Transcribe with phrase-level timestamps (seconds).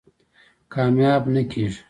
[0.73, 1.79] کامیاب نه کېږي.